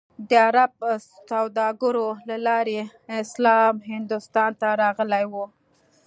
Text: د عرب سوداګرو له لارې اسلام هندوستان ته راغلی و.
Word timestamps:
د 0.29 0.31
عرب 0.47 0.73
سوداګرو 1.29 2.07
له 2.29 2.35
لارې 2.47 2.79
اسلام 3.23 3.73
هندوستان 3.91 4.51
ته 4.61 4.67
راغلی 4.81 5.23
و. 5.31 5.33